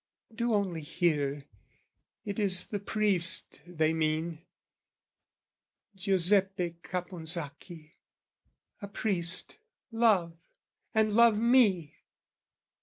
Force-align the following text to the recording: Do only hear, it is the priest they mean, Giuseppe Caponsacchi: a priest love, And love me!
Do 0.33 0.55
only 0.55 0.81
hear, 0.81 1.45
it 2.25 2.39
is 2.39 2.65
the 2.69 2.79
priest 2.79 3.61
they 3.67 3.93
mean, 3.93 4.41
Giuseppe 5.95 6.77
Caponsacchi: 6.81 7.91
a 8.81 8.87
priest 8.87 9.59
love, 9.91 10.33
And 10.95 11.13
love 11.13 11.37
me! 11.37 11.97